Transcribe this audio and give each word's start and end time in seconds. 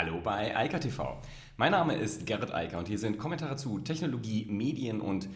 Hallo 0.00 0.20
bei 0.22 0.56
Eika 0.56 0.78
TV. 0.78 1.18
Mein 1.56 1.72
Name 1.72 1.96
ist 1.96 2.24
Gerrit 2.24 2.54
Eiker 2.54 2.78
und 2.78 2.86
hier 2.86 3.00
sind 3.00 3.18
Kommentare 3.18 3.56
zu 3.56 3.80
Technologie, 3.80 4.46
Medien 4.48 5.00
und 5.00 5.28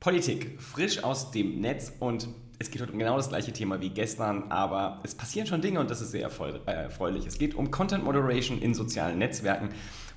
Politik. 0.00 0.60
Frisch 0.60 1.02
aus 1.02 1.30
dem 1.30 1.62
Netz 1.62 1.94
und 1.98 2.28
es 2.58 2.70
geht 2.70 2.82
heute 2.82 2.92
um 2.92 2.98
genau 2.98 3.16
das 3.16 3.30
gleiche 3.30 3.54
Thema 3.54 3.80
wie 3.80 3.88
gestern, 3.88 4.50
aber 4.50 5.00
es 5.02 5.14
passieren 5.14 5.46
schon 5.46 5.62
Dinge 5.62 5.80
und 5.80 5.90
das 5.90 6.02
ist 6.02 6.10
sehr 6.10 6.30
äh, 6.66 6.70
erfreulich. 6.70 7.24
Es 7.24 7.38
geht 7.38 7.54
um 7.54 7.70
Content 7.70 8.04
Moderation 8.04 8.60
in 8.60 8.74
sozialen 8.74 9.16
Netzwerken 9.16 9.70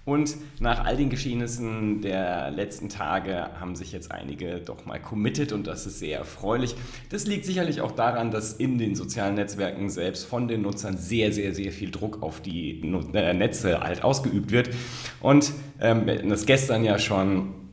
und 0.06 0.36
nach 0.60 0.86
all 0.86 0.98
den 0.98 1.10
Geschehnissen 1.10 2.02
der 2.02 2.52
letzten 2.52 2.90
Tage 2.90 3.50
haben 3.60 3.76
sich 3.76 3.92
jetzt 3.92 4.12
einige 4.12 4.58
doch 4.58 4.86
mal 4.86 5.00
committed 5.00 5.52
und 5.52 5.66
das 5.66 5.88
ist 5.88 5.98
sehr 5.98 6.20
erfreulich. 6.20 6.76
Das 7.10 7.26
liegt 7.26 7.44
sicherlich 7.44 7.82
auch 7.82 7.92
daran, 7.92 8.30
dass 8.30 8.54
in 8.54 8.78
den 8.78 8.94
sozialen 8.94 9.34
Netzwerken 9.34 9.90
selbst 9.90 10.26
von 10.26 10.48
den 10.48 10.62
Nutzern 10.62 10.98
sehr, 10.98 11.34
sehr, 11.34 11.56
sehr 11.56 11.72
viel 11.72 11.90
Druck 11.90 12.22
auf 12.22 12.40
die 12.40 12.82
äh, 12.82 13.34
Netze 13.34 13.80
halt 13.82 14.04
ausgeübt 14.04 14.52
wird. 14.52 14.70
Und 15.22 15.52
ähm, 15.82 16.06
das 16.30 16.46
gestern 16.46 16.84
ja 16.84 17.00
schon 17.00 17.65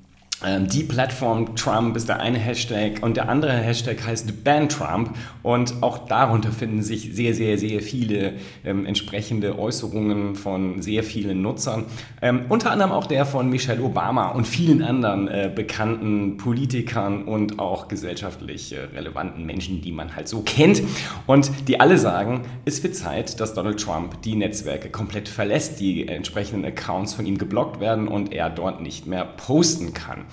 die 0.45 0.83
Plattform 0.83 1.55
Trump 1.55 1.97
ist 1.97 2.09
der 2.09 2.19
eine 2.19 2.39
Hashtag 2.39 3.03
und 3.03 3.17
der 3.17 3.29
andere 3.29 3.53
Hashtag 3.53 4.05
heißt 4.05 4.43
Ban 4.43 4.69
Trump 4.69 5.17
und 5.43 5.83
auch 5.83 6.07
darunter 6.09 6.51
finden 6.51 6.83
sich 6.83 7.15
sehr, 7.15 7.33
sehr, 7.33 7.59
sehr 7.59 7.81
viele 7.81 8.35
ähm, 8.65 8.85
entsprechende 8.85 9.57
Äußerungen 9.57 10.35
von 10.35 10.83
sehr 10.83 11.05
vielen 11.05 11.43
Nutzern. 11.43 11.85
Ähm, 12.21 12.47
unter 12.49 12.73
anderem 12.73 12.91
auch 12.91 13.07
der 13.07 13.25
von 13.25 13.51
Michelle 13.51 13.83
Obama 13.83 14.31
und 14.31 14.47
vielen 14.47 14.83
anderen 14.83 15.29
äh, 15.29 15.51
bekannten 15.55 16.39
Politikern 16.39 17.23
und 17.23 17.61
auch 17.61 17.87
gesellschaftlich 17.87 18.73
äh, 18.73 18.81
relevanten 18.97 19.47
Menschen, 19.47 19.81
die 19.81 19.93
man 19.93 20.17
halt 20.17 20.27
so 20.27 20.41
kennt 20.41 20.83
und 21.27 21.69
die 21.69 21.79
alle 21.79 21.99
sagen, 21.99 22.43
es 22.65 22.83
wird 22.83 22.97
Zeit, 22.97 23.39
dass 23.39 23.55
Donald 23.55 23.81
Trump 23.81 24.21
die 24.23 24.35
Netzwerke 24.35 24.91
komplett 24.91 25.29
verlässt, 25.29 25.79
die 25.79 26.09
entsprechenden 26.09 26.65
Accounts 26.65 27.15
von 27.15 27.27
ihm 27.27 27.39
geblockt 27.39 27.79
werden 27.79 28.09
und 28.09 28.33
er 28.33 28.51
dort 28.51 28.81
nicht 28.81 29.07
mehr 29.07 29.25
posten 29.25 29.95
kann. 29.95 30.25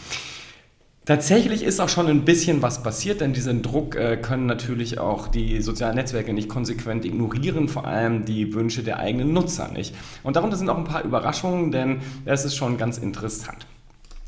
Tatsächlich 1.10 1.64
ist 1.64 1.80
auch 1.80 1.90
schon 1.90 2.06
ein 2.06 2.24
bisschen 2.24 2.62
was 2.62 2.84
passiert, 2.84 3.22
denn 3.22 3.34
diesen 3.34 3.64
Druck 3.64 3.96
äh, 3.96 4.16
können 4.18 4.46
natürlich 4.46 5.00
auch 5.00 5.28
die 5.28 5.60
sozialen 5.60 5.96
Netzwerke 5.96 6.34
nicht 6.34 6.50
konsequent 6.50 7.04
ignorieren, 7.04 7.68
vor 7.68 7.88
allem 7.88 8.26
die 8.26 8.54
Wünsche 8.54 8.84
der 8.84 9.00
eigenen 9.00 9.34
Nutzer 9.34 9.70
nicht. 9.70 9.96
Und 10.22 10.36
darunter 10.36 10.56
sind 10.56 10.70
auch 10.70 10.78
ein 10.78 10.84
paar 10.84 11.04
Überraschungen, 11.04 11.72
denn 11.72 12.02
das 12.26 12.46
ist 12.46 12.56
schon 12.56 12.78
ganz 12.78 13.00
interessant. 13.00 13.66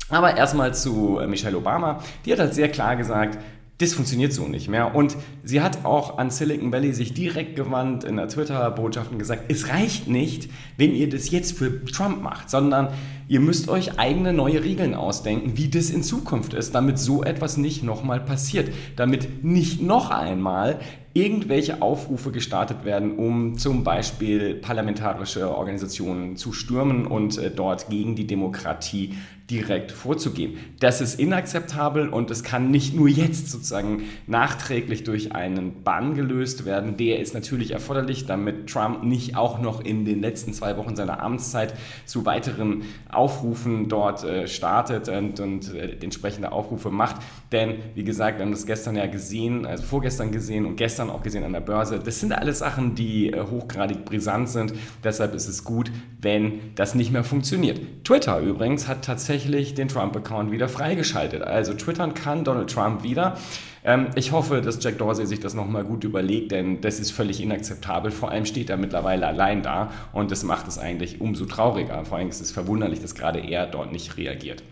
Aber 0.08 0.36
erstmal 0.36 0.74
zu 0.74 1.20
äh, 1.20 1.28
Michelle 1.28 1.56
Obama. 1.56 2.02
Die 2.26 2.32
hat 2.32 2.40
halt 2.40 2.52
sehr 2.52 2.68
klar 2.68 2.96
gesagt, 2.96 3.38
das 3.78 3.94
funktioniert 3.94 4.32
so 4.32 4.46
nicht 4.46 4.68
mehr. 4.68 4.94
Und 4.94 5.16
sie 5.42 5.60
hat 5.60 5.84
auch 5.84 6.18
an 6.18 6.30
Silicon 6.30 6.72
Valley 6.72 6.92
sich 6.92 7.14
direkt 7.14 7.56
gewandt 7.56 8.04
in 8.04 8.16
der 8.16 8.28
Twitter-Botschaft 8.28 9.10
und 9.10 9.18
gesagt, 9.18 9.44
es 9.48 9.68
reicht 9.68 10.08
nicht, 10.08 10.50
wenn 10.76 10.94
ihr 10.94 11.08
das 11.08 11.30
jetzt 11.30 11.56
für 11.56 11.84
Trump 11.84 12.22
macht, 12.22 12.50
sondern 12.50 12.88
ihr 13.32 13.40
müsst 13.40 13.70
euch 13.70 13.98
eigene 13.98 14.34
neue 14.34 14.62
Regeln 14.62 14.94
ausdenken, 14.94 15.56
wie 15.56 15.70
das 15.70 15.88
in 15.88 16.02
Zukunft 16.02 16.52
ist, 16.52 16.74
damit 16.74 16.98
so 16.98 17.24
etwas 17.24 17.56
nicht 17.56 17.82
nochmal 17.82 18.20
passiert, 18.20 18.70
damit 18.94 19.42
nicht 19.42 19.80
noch 19.80 20.10
einmal 20.10 20.80
irgendwelche 21.14 21.80
Aufrufe 21.80 22.30
gestartet 22.30 22.84
werden, 22.84 23.16
um 23.16 23.56
zum 23.56 23.84
Beispiel 23.84 24.54
parlamentarische 24.54 25.54
Organisationen 25.54 26.36
zu 26.36 26.52
stürmen 26.52 27.06
und 27.06 27.38
äh, 27.38 27.50
dort 27.50 27.88
gegen 27.88 28.16
die 28.16 28.26
Demokratie 28.26 29.14
direkt 29.50 29.92
vorzugehen. 29.92 30.56
Das 30.80 31.02
ist 31.02 31.20
inakzeptabel 31.20 32.08
und 32.08 32.30
es 32.30 32.42
kann 32.42 32.70
nicht 32.70 32.94
nur 32.94 33.08
jetzt 33.08 33.50
sozusagen 33.50 34.04
nachträglich 34.26 35.04
durch 35.04 35.34
einen 35.34 35.82
Bann 35.82 36.14
gelöst 36.14 36.64
werden. 36.64 36.96
Der 36.96 37.18
ist 37.20 37.34
natürlich 37.34 37.72
erforderlich, 37.72 38.24
damit 38.24 38.70
Trump 38.70 39.02
nicht 39.02 39.36
auch 39.36 39.60
noch 39.60 39.84
in 39.84 40.06
den 40.06 40.22
letzten 40.22 40.54
zwei 40.54 40.78
Wochen 40.78 40.96
seiner 40.96 41.22
Amtszeit 41.22 41.74
zu 42.06 42.24
weiteren 42.24 42.84
Aufrufen 43.22 43.88
dort 43.88 44.24
äh, 44.24 44.48
startet 44.48 45.08
und, 45.08 45.38
und 45.38 45.72
äh, 45.74 45.96
entsprechende 46.02 46.50
Aufrufe 46.50 46.90
macht. 46.90 47.16
Denn, 47.52 47.76
wie 47.94 48.02
gesagt, 48.02 48.38
wir 48.38 48.44
haben 48.44 48.50
das 48.50 48.66
gestern 48.66 48.96
ja 48.96 49.06
gesehen, 49.06 49.64
also 49.64 49.84
vorgestern 49.84 50.32
gesehen 50.32 50.66
und 50.66 50.74
gestern 50.74 51.08
auch 51.08 51.22
gesehen 51.22 51.44
an 51.44 51.52
der 51.52 51.60
Börse. 51.60 52.00
Das 52.00 52.18
sind 52.18 52.32
alles 52.32 52.58
Sachen, 52.58 52.96
die 52.96 53.32
äh, 53.32 53.40
hochgradig 53.40 54.04
brisant 54.04 54.48
sind. 54.48 54.74
Deshalb 55.04 55.34
ist 55.34 55.46
es 55.46 55.62
gut, 55.62 55.92
wenn 56.20 56.74
das 56.74 56.96
nicht 56.96 57.12
mehr 57.12 57.22
funktioniert. 57.22 57.80
Twitter 58.02 58.40
übrigens 58.40 58.88
hat 58.88 59.04
tatsächlich 59.04 59.74
den 59.74 59.86
Trump-Account 59.86 60.50
wieder 60.50 60.68
freigeschaltet. 60.68 61.42
Also 61.42 61.74
twittern 61.74 62.14
kann 62.14 62.42
Donald 62.42 62.70
Trump 62.70 63.04
wieder. 63.04 63.36
Ähm, 63.84 64.08
ich 64.14 64.32
hoffe, 64.32 64.60
dass 64.60 64.82
Jack 64.82 64.98
Dorsey 64.98 65.26
sich 65.26 65.40
das 65.40 65.54
nochmal 65.54 65.84
gut 65.84 66.04
überlegt, 66.04 66.52
denn 66.52 66.80
das 66.80 67.00
ist 67.00 67.10
völlig 67.10 67.40
inakzeptabel. 67.40 68.10
Vor 68.10 68.30
allem 68.30 68.46
steht 68.46 68.70
er 68.70 68.76
mittlerweile 68.76 69.26
allein 69.26 69.62
da 69.62 69.90
und 70.12 70.30
das 70.30 70.44
macht 70.44 70.68
es 70.68 70.78
eigentlich 70.78 71.20
umso 71.20 71.46
trauriger. 71.46 72.04
Vor 72.04 72.18
allem 72.18 72.28
ist 72.28 72.40
es 72.40 72.52
verwunderlich, 72.52 73.00
dass 73.00 73.14
gerade 73.14 73.40
er 73.40 73.66
dort 73.66 73.92
nicht 73.92 74.16
reagiert. 74.16 74.62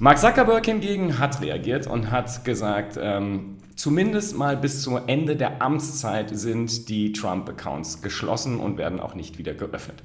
Mark 0.00 0.18
Zuckerberg 0.18 0.66
hingegen 0.66 1.20
hat 1.20 1.40
reagiert 1.40 1.86
und 1.86 2.10
hat 2.10 2.44
gesagt, 2.44 2.98
ähm, 3.00 3.58
zumindest 3.76 4.36
mal 4.36 4.56
bis 4.56 4.82
zum 4.82 4.98
Ende 5.06 5.36
der 5.36 5.62
Amtszeit 5.62 6.36
sind 6.36 6.88
die 6.88 7.12
Trump-Accounts 7.12 8.02
geschlossen 8.02 8.58
und 8.58 8.76
werden 8.76 8.98
auch 8.98 9.14
nicht 9.14 9.38
wieder 9.38 9.54
geöffnet. 9.54 10.02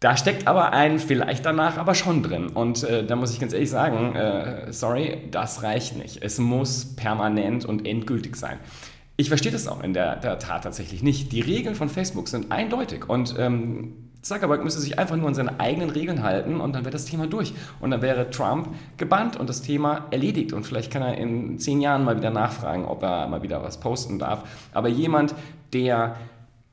Da 0.00 0.16
steckt 0.16 0.48
aber 0.48 0.72
ein 0.72 0.98
vielleicht 0.98 1.44
danach 1.44 1.76
aber 1.76 1.94
schon 1.94 2.22
drin. 2.22 2.48
Und 2.48 2.82
äh, 2.84 3.04
da 3.04 3.16
muss 3.16 3.32
ich 3.32 3.38
ganz 3.38 3.52
ehrlich 3.52 3.68
sagen, 3.68 4.16
äh, 4.16 4.72
sorry, 4.72 5.28
das 5.30 5.62
reicht 5.62 5.96
nicht. 5.96 6.22
Es 6.22 6.38
muss 6.38 6.96
permanent 6.96 7.66
und 7.66 7.86
endgültig 7.86 8.36
sein. 8.36 8.58
Ich 9.18 9.28
verstehe 9.28 9.52
das 9.52 9.68
auch 9.68 9.82
in 9.82 9.92
der, 9.92 10.16
der 10.16 10.38
Tat 10.38 10.64
tatsächlich 10.64 11.02
nicht. 11.02 11.32
Die 11.32 11.42
Regeln 11.42 11.74
von 11.74 11.90
Facebook 11.90 12.28
sind 12.28 12.50
eindeutig 12.50 13.10
und 13.10 13.34
ähm, 13.38 14.10
Zuckerberg 14.22 14.64
müsste 14.64 14.80
sich 14.80 14.98
einfach 14.98 15.16
nur 15.16 15.28
an 15.28 15.34
seine 15.34 15.60
eigenen 15.60 15.90
Regeln 15.90 16.22
halten 16.22 16.62
und 16.62 16.74
dann 16.74 16.84
wäre 16.84 16.92
das 16.92 17.04
Thema 17.04 17.26
durch. 17.26 17.52
Und 17.80 17.90
dann 17.90 18.00
wäre 18.00 18.30
Trump 18.30 18.68
gebannt 18.96 19.36
und 19.36 19.50
das 19.50 19.60
Thema 19.60 20.06
erledigt. 20.10 20.54
Und 20.54 20.64
vielleicht 20.64 20.90
kann 20.90 21.02
er 21.02 21.18
in 21.18 21.58
zehn 21.58 21.82
Jahren 21.82 22.04
mal 22.04 22.16
wieder 22.16 22.30
nachfragen, 22.30 22.86
ob 22.86 23.02
er 23.02 23.28
mal 23.28 23.42
wieder 23.42 23.62
was 23.62 23.80
posten 23.80 24.18
darf. 24.18 24.44
Aber 24.72 24.88
jemand, 24.88 25.34
der 25.74 26.16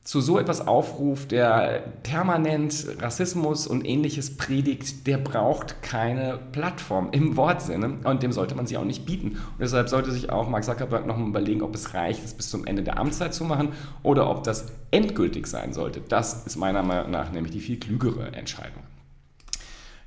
zu 0.07 0.21
so 0.21 0.39
etwas 0.39 0.65
aufruft, 0.65 1.31
der 1.31 1.83
permanent 2.03 2.87
Rassismus 3.01 3.67
und 3.67 3.85
ähnliches 3.85 4.37
predigt, 4.37 5.05
der 5.05 5.17
braucht 5.17 5.81
keine 5.81 6.39
Plattform 6.53 7.09
im 7.11 7.35
Wortsinne 7.35 7.97
und 8.05 8.23
dem 8.23 8.31
sollte 8.31 8.55
man 8.55 8.67
sie 8.67 8.77
auch 8.77 8.85
nicht 8.85 9.05
bieten. 9.05 9.31
Und 9.31 9.59
deshalb 9.59 9.89
sollte 9.89 10.13
sich 10.13 10.29
auch 10.29 10.47
Mark 10.47 10.63
Zuckerberg 10.63 11.05
nochmal 11.05 11.27
überlegen, 11.27 11.61
ob 11.61 11.75
es 11.75 11.93
reicht, 11.93 12.23
es 12.23 12.33
bis 12.33 12.49
zum 12.49 12.65
Ende 12.65 12.83
der 12.83 12.97
Amtszeit 12.97 13.33
zu 13.33 13.43
machen 13.43 13.73
oder 14.01 14.29
ob 14.29 14.45
das 14.45 14.67
endgültig 14.91 15.45
sein 15.45 15.73
sollte. 15.73 15.99
Das 15.99 16.45
ist 16.45 16.55
meiner 16.55 16.83
Meinung 16.83 17.11
nach 17.11 17.33
nämlich 17.33 17.51
die 17.51 17.59
viel 17.59 17.77
klügere 17.77 18.31
Entscheidung. 18.31 18.83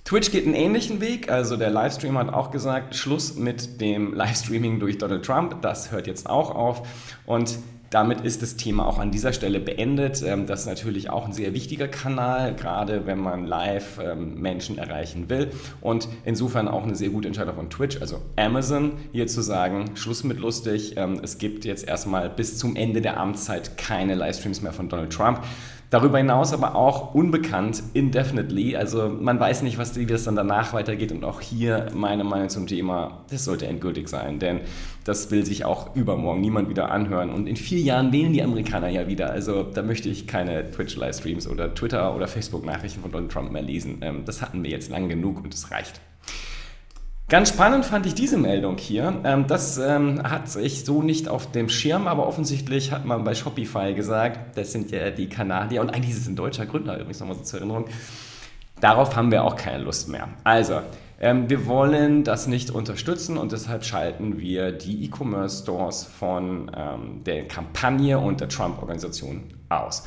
Twitch 0.07 0.31
geht 0.31 0.47
einen 0.47 0.55
ähnlichen 0.55 1.03
Weg. 1.03 1.31
Also 1.31 1.59
der 1.59 1.69
Livestream 1.69 2.17
hat 2.17 2.33
auch 2.33 2.51
gesagt, 2.51 2.97
Schluss 2.97 3.37
mit 3.37 3.83
dem 3.83 4.15
Livestreaming 4.15 4.81
durch 4.81 4.97
Donald 4.97 5.27
Trump. 5.27 5.61
Das 5.61 5.93
hört 5.93 6.07
jetzt 6.07 6.27
auch 6.27 6.55
auf. 6.55 6.89
Und 7.27 7.59
damit 7.91 8.21
ist 8.21 8.41
das 8.41 8.57
Thema 8.57 8.87
auch 8.87 8.99
an 8.99 9.11
dieser 9.11 9.33
Stelle 9.33 9.59
beendet. 9.59 10.23
Ähm, 10.23 10.47
das 10.47 10.61
ist 10.61 10.67
natürlich 10.67 11.11
auch 11.11 11.27
ein 11.27 11.33
sehr 11.33 11.53
wichtiger 11.53 11.89
Kanal, 11.89 12.55
gerade 12.55 13.07
wenn 13.07 13.19
man 13.19 13.47
live 13.47 13.99
ähm, 14.03 14.41
Menschen 14.41 14.79
erreichen 14.79 15.29
will. 15.29 15.51
Und 15.81 16.09
insofern 16.25 16.69
auch 16.69 16.85
eine 16.85 16.95
sehr 16.95 17.11
gute 17.11 17.27
Entscheidung 17.27 17.57
von 17.57 17.69
Twitch, 17.69 18.01
also 18.01 18.23
Amazon, 18.37 18.93
hier 19.13 19.27
zu 19.27 19.43
sagen, 19.43 19.97
Schluss 19.97 20.23
mit 20.23 20.39
lustig. 20.39 20.95
Ähm, 20.97 21.21
es 21.23 21.39
gibt 21.39 21.65
jetzt 21.65 21.87
erstmal 21.87 22.31
bis 22.31 22.59
zum 22.59 22.77
Ende 22.77 23.01
der 23.01 23.19
Amtszeit 23.19 23.77
keine 23.77 24.15
Livestreams 24.15 24.63
mehr 24.63 24.73
von 24.73 24.89
Donald 24.89 25.13
Trump. 25.13 25.43
Darüber 25.91 26.19
hinaus 26.19 26.53
aber 26.53 26.77
auch 26.77 27.15
unbekannt, 27.15 27.83
indefinitely. 27.95 28.77
Also 28.77 29.09
man 29.09 29.41
weiß 29.41 29.63
nicht, 29.63 29.77
was, 29.77 29.97
wie 29.97 30.07
das 30.07 30.23
dann 30.23 30.37
danach 30.37 30.73
weitergeht. 30.73 31.11
Und 31.11 31.25
auch 31.25 31.41
hier 31.41 31.89
meine 31.93 32.23
Meinung 32.23 32.49
zum 32.49 32.69
Thema, 32.69 33.25
das 33.29 33.45
sollte 33.45 33.67
endgültig 33.67 34.09
sein. 34.09 34.39
Denn 34.39 34.61
das 35.03 35.33
will 35.33 35.45
sich 35.45 35.65
auch 35.65 35.97
übermorgen 35.97 36.41
niemand 36.41 36.69
wieder 36.69 36.93
anhören. 36.93 37.31
Und 37.31 37.49
in 37.49 37.57
vier 37.57 37.81
Jahren 37.81 38.13
wählen 38.13 38.33
die 38.33 38.43
Amerikaner 38.43 38.89
ja 38.89 39.09
wieder. 39.09 39.31
Also 39.31 39.65
da 39.65 39.83
möchte 39.83 40.09
ich 40.09 40.29
keine 40.29 40.71
Twitch-Livestreams 40.71 41.49
oder 41.49 41.75
Twitter- 41.75 42.15
oder 42.15 42.29
Facebook-Nachrichten 42.29 43.01
von 43.01 43.11
Donald 43.11 43.33
Trump 43.33 43.51
mehr 43.51 43.63
lesen. 43.63 43.99
Ähm, 44.03 44.23
das 44.25 44.43
hatten 44.43 44.63
wir 44.63 44.71
jetzt 44.71 44.91
lang 44.91 45.09
genug 45.09 45.43
und 45.43 45.53
es 45.53 45.73
reicht. 45.73 46.01
Ganz 47.31 47.51
spannend 47.51 47.85
fand 47.85 48.07
ich 48.07 48.15
diese 48.15 48.37
Meldung 48.37 48.77
hier. 48.77 49.21
Ähm, 49.23 49.47
das 49.47 49.79
ähm, 49.79 50.21
hat 50.25 50.57
ich 50.57 50.85
so 50.85 51.01
nicht 51.01 51.29
auf 51.29 51.53
dem 51.53 51.69
Schirm, 51.69 52.09
aber 52.09 52.27
offensichtlich 52.27 52.91
hat 52.91 53.05
man 53.05 53.23
bei 53.23 53.37
Shopify 53.37 53.95
gesagt, 53.95 54.59
das 54.59 54.73
sind 54.73 54.91
ja 54.91 55.11
die 55.11 55.29
Kanadier 55.29 55.81
und 55.81 55.91
eigentlich 55.91 56.11
ist 56.11 56.23
es 56.23 56.27
ein 56.27 56.35
deutscher 56.35 56.67
Gründer 56.67 56.97
übrigens 56.97 57.21
nochmal 57.21 57.37
so 57.37 57.45
zur 57.45 57.61
Erinnerung. 57.61 57.85
Darauf 58.81 59.15
haben 59.15 59.31
wir 59.31 59.45
auch 59.45 59.55
keine 59.55 59.85
Lust 59.85 60.09
mehr. 60.09 60.27
Also, 60.43 60.81
ähm, 61.21 61.49
wir 61.49 61.67
wollen 61.67 62.25
das 62.25 62.49
nicht 62.49 62.73
unterstützen 62.73 63.39
und 63.39 63.53
deshalb 63.53 63.85
schalten 63.85 64.41
wir 64.41 64.73
die 64.73 65.05
E-Commerce 65.05 65.63
Stores 65.63 66.03
von 66.03 66.69
der 67.25 67.47
Kampagne 67.47 68.19
und 68.19 68.41
der 68.41 68.49
Trump-Organisation 68.49 69.45
aus. 69.69 70.03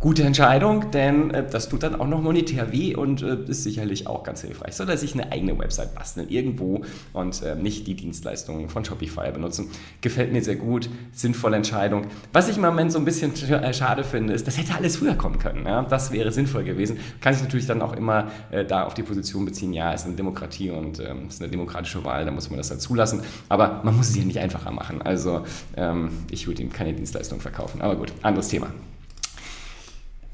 Gute 0.00 0.22
Entscheidung, 0.22 0.92
denn 0.92 1.30
äh, 1.32 1.44
das 1.48 1.68
tut 1.68 1.82
dann 1.82 2.00
auch 2.00 2.06
noch 2.06 2.22
monetär 2.22 2.72
weh 2.72 2.94
und 2.94 3.22
äh, 3.22 3.36
ist 3.48 3.64
sicherlich 3.64 4.06
auch 4.06 4.22
ganz 4.22 4.42
hilfreich. 4.42 4.74
So 4.74 4.84
dass 4.84 5.02
ich 5.02 5.14
eine 5.14 5.32
eigene 5.32 5.58
Website 5.58 5.94
basteln 5.94 6.28
irgendwo 6.28 6.82
und 7.12 7.42
äh, 7.42 7.56
nicht 7.56 7.86
die 7.86 7.94
Dienstleistungen 7.94 8.68
von 8.68 8.84
Shopify 8.84 9.32
benutzen. 9.32 9.70
Gefällt 10.00 10.32
mir 10.32 10.42
sehr 10.42 10.56
gut, 10.56 10.88
sinnvolle 11.12 11.56
Entscheidung. 11.56 12.06
Was 12.32 12.48
ich 12.48 12.56
im 12.56 12.62
Moment 12.62 12.92
so 12.92 12.98
ein 12.98 13.04
bisschen 13.04 13.34
äh, 13.34 13.74
schade 13.74 14.04
finde, 14.04 14.34
ist, 14.34 14.46
das 14.46 14.56
hätte 14.56 14.74
alles 14.76 14.96
früher 14.96 15.14
kommen 15.14 15.38
können. 15.40 15.66
Ja? 15.66 15.82
Das 15.82 16.12
wäre 16.12 16.30
sinnvoll 16.30 16.62
gewesen. 16.62 16.98
Kann 17.20 17.34
sich 17.34 17.42
natürlich 17.42 17.66
dann 17.66 17.82
auch 17.82 17.94
immer 17.94 18.30
äh, 18.50 18.64
da 18.64 18.84
auf 18.84 18.94
die 18.94 19.02
Position 19.02 19.44
beziehen, 19.44 19.72
ja, 19.72 19.92
es 19.92 20.02
ist 20.02 20.06
eine 20.06 20.16
Demokratie 20.16 20.70
und 20.70 21.00
ähm, 21.00 21.24
es 21.26 21.34
ist 21.34 21.42
eine 21.42 21.50
demokratische 21.50 22.04
Wahl, 22.04 22.24
da 22.24 22.30
muss 22.30 22.50
man 22.50 22.58
das 22.58 22.70
halt 22.70 22.80
zulassen. 22.80 23.22
Aber 23.48 23.80
man 23.82 23.96
muss 23.96 24.10
es 24.10 24.16
ja 24.16 24.22
nicht 24.22 24.38
einfacher 24.38 24.70
machen. 24.70 25.02
Also 25.02 25.44
ähm, 25.76 26.10
ich 26.30 26.46
würde 26.46 26.62
ihm 26.62 26.72
keine 26.72 26.92
Dienstleistung 26.92 27.40
verkaufen. 27.40 27.82
Aber 27.82 27.96
gut, 27.96 28.12
anderes 28.22 28.48
Thema. 28.48 28.68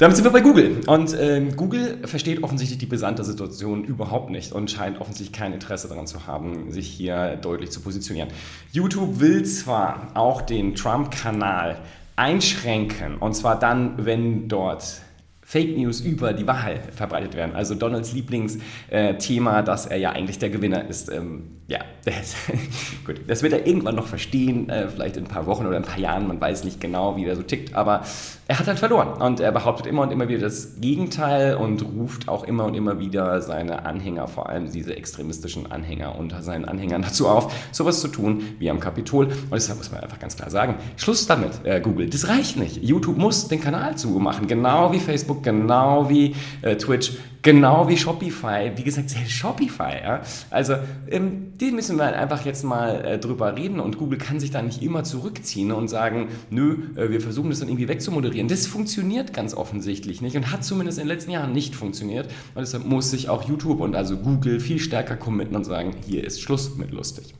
Damit 0.04 0.18
sind 0.18 0.26
wir 0.26 0.32
bei 0.32 0.42
Google. 0.42 0.82
Und 0.86 1.14
äh, 1.14 1.40
Google 1.56 1.96
versteht 2.04 2.42
offensichtlich 2.42 2.78
die 2.78 2.84
brisante 2.84 3.24
Situation 3.24 3.84
überhaupt 3.84 4.28
nicht 4.28 4.52
und 4.52 4.70
scheint 4.70 5.00
offensichtlich 5.00 5.32
kein 5.32 5.54
Interesse 5.54 5.88
daran 5.88 6.06
zu 6.06 6.26
haben, 6.26 6.70
sich 6.70 6.88
hier 6.88 7.36
deutlich 7.36 7.70
zu 7.70 7.80
positionieren. 7.80 8.28
YouTube 8.70 9.18
will 9.18 9.46
zwar 9.46 10.08
auch 10.12 10.42
den 10.42 10.74
Trump-Kanal 10.74 11.78
einschränken, 12.16 13.16
und 13.16 13.32
zwar 13.32 13.58
dann, 13.58 14.04
wenn 14.04 14.46
dort 14.46 15.00
Fake 15.40 15.74
News 15.78 16.02
über 16.02 16.34
die 16.34 16.46
Wahl 16.46 16.80
verbreitet 16.94 17.34
werden. 17.34 17.56
Also 17.56 17.74
Donalds 17.74 18.12
Lieblingsthema, 18.12 19.60
äh, 19.60 19.64
dass 19.64 19.86
er 19.86 19.96
ja 19.96 20.10
eigentlich 20.10 20.38
der 20.38 20.50
Gewinner 20.50 20.86
ist. 20.86 21.10
Ähm, 21.10 21.44
ja, 21.66 21.78
das, 22.04 22.36
gut, 23.06 23.22
das 23.26 23.42
wird 23.42 23.54
er 23.54 23.66
irgendwann 23.66 23.94
noch 23.94 24.06
verstehen, 24.06 24.68
äh, 24.68 24.86
vielleicht 24.88 25.16
in 25.16 25.24
ein 25.24 25.28
paar 25.28 25.46
Wochen 25.46 25.64
oder 25.64 25.76
ein 25.76 25.82
paar 25.82 25.98
Jahren, 25.98 26.28
man 26.28 26.38
weiß 26.38 26.64
nicht 26.64 26.78
genau, 26.78 27.16
wie 27.16 27.24
er 27.24 27.36
so 27.36 27.42
tickt, 27.42 27.74
aber 27.74 28.02
er 28.46 28.58
hat 28.58 28.66
halt 28.66 28.78
verloren 28.78 29.22
und 29.22 29.40
er 29.40 29.50
behauptet 29.50 29.86
immer 29.86 30.02
und 30.02 30.12
immer 30.12 30.28
wieder 30.28 30.40
das 30.40 30.78
Gegenteil 30.78 31.54
und 31.54 31.82
ruft 31.82 32.28
auch 32.28 32.44
immer 32.44 32.66
und 32.66 32.74
immer 32.74 32.98
wieder 32.98 33.40
seine 33.40 33.86
Anhänger, 33.86 34.28
vor 34.28 34.50
allem 34.50 34.70
diese 34.70 34.94
extremistischen 34.94 35.72
Anhänger 35.72 36.18
unter 36.18 36.42
seinen 36.42 36.66
Anhängern 36.66 37.00
dazu 37.00 37.28
auf, 37.28 37.54
sowas 37.72 38.00
zu 38.00 38.08
tun 38.08 38.42
wie 38.58 38.68
am 38.68 38.78
Kapitol 38.78 39.28
und 39.28 39.54
deshalb 39.54 39.78
muss 39.78 39.90
man 39.90 40.00
einfach 40.00 40.18
ganz 40.18 40.36
klar 40.36 40.50
sagen, 40.50 40.74
Schluss 40.96 41.26
damit, 41.26 41.64
äh, 41.64 41.80
Google, 41.80 42.10
das 42.10 42.28
reicht 42.28 42.58
nicht. 42.58 42.84
YouTube 42.84 43.16
muss 43.16 43.48
den 43.48 43.62
Kanal 43.62 43.96
zumachen, 43.96 44.46
genau 44.46 44.92
wie 44.92 45.00
Facebook, 45.00 45.42
genau 45.42 46.10
wie 46.10 46.34
äh, 46.60 46.76
Twitch, 46.76 47.12
Genau 47.44 47.86
wie 47.88 47.96
Shopify. 47.98 48.72
Wie 48.74 48.82
gesagt, 48.82 49.14
Shopify. 49.28 50.00
Ja? 50.02 50.22
Also, 50.50 50.76
ähm, 51.10 51.52
die 51.60 51.72
müssen 51.72 51.98
wir 51.98 52.04
einfach 52.16 52.44
jetzt 52.46 52.64
mal 52.64 53.04
äh, 53.04 53.18
drüber 53.18 53.54
reden 53.54 53.80
und 53.80 53.98
Google 53.98 54.18
kann 54.18 54.40
sich 54.40 54.50
da 54.50 54.62
nicht 54.62 54.82
immer 54.82 55.04
zurückziehen 55.04 55.70
und 55.70 55.88
sagen, 55.88 56.28
nö, 56.48 56.78
äh, 56.96 57.10
wir 57.10 57.20
versuchen 57.20 57.50
das 57.50 57.60
dann 57.60 57.68
irgendwie 57.68 57.86
wegzumoderieren. 57.86 58.48
Das 58.48 58.66
funktioniert 58.66 59.34
ganz 59.34 59.52
offensichtlich 59.52 60.22
nicht 60.22 60.36
und 60.36 60.50
hat 60.52 60.64
zumindest 60.64 60.98
in 60.98 61.04
den 61.04 61.08
letzten 61.08 61.32
Jahren 61.32 61.52
nicht 61.52 61.76
funktioniert. 61.76 62.30
Und 62.54 62.62
deshalb 62.62 62.86
muss 62.86 63.10
sich 63.10 63.28
auch 63.28 63.46
YouTube 63.46 63.80
und 63.80 63.94
also 63.94 64.16
Google 64.16 64.58
viel 64.58 64.78
stärker 64.78 65.16
committen 65.16 65.54
und 65.54 65.64
sagen, 65.64 65.94
hier 66.06 66.24
ist 66.24 66.40
Schluss 66.40 66.76
mit 66.76 66.92
lustig. 66.92 67.34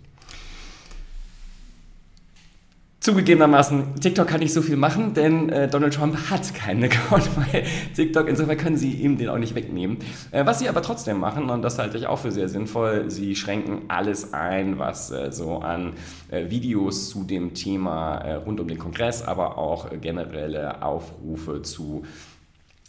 Zugegebenermaßen, 3.04 3.96
TikTok 4.00 4.26
kann 4.26 4.40
nicht 4.40 4.54
so 4.54 4.62
viel 4.62 4.78
machen, 4.78 5.12
denn 5.12 5.50
äh, 5.50 5.68
Donald 5.68 5.92
Trump 5.92 6.16
hat 6.30 6.54
keinen 6.54 6.84
Account 6.84 7.28
bei 7.52 7.62
TikTok. 7.94 8.30
Insofern 8.30 8.56
können 8.56 8.78
sie 8.78 8.92
ihm 8.92 9.18
den 9.18 9.28
auch 9.28 9.36
nicht 9.36 9.54
wegnehmen. 9.54 9.98
Äh, 10.30 10.46
was 10.46 10.60
sie 10.60 10.70
aber 10.70 10.80
trotzdem 10.80 11.20
machen, 11.20 11.50
und 11.50 11.60
das 11.60 11.78
halte 11.78 11.98
ich 11.98 12.06
auch 12.06 12.20
für 12.20 12.32
sehr 12.32 12.48
sinnvoll, 12.48 13.10
sie 13.10 13.36
schränken 13.36 13.82
alles 13.88 14.32
ein, 14.32 14.78
was 14.78 15.10
äh, 15.10 15.30
so 15.32 15.58
an 15.58 15.92
äh, 16.30 16.48
Videos 16.48 17.10
zu 17.10 17.24
dem 17.24 17.52
Thema 17.52 18.16
äh, 18.20 18.34
rund 18.36 18.58
um 18.58 18.68
den 18.68 18.78
Kongress, 18.78 19.20
aber 19.20 19.58
auch 19.58 19.90
generelle 20.00 20.82
Aufrufe 20.82 21.60
zu 21.60 22.04